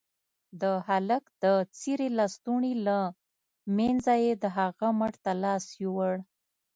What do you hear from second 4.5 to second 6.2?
هغه مټ ته لاس يووړ.